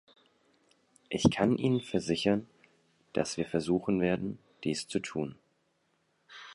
Ich 1.09 1.29
kann 1.29 1.59
Ihnen 1.59 1.79
versichern, 1.79 2.47
dass 3.13 3.37
wir 3.37 3.45
versuchen 3.45 4.01
werden, 4.01 4.39
dies 4.63 4.87
zu 4.87 4.97
tun. 4.99 5.35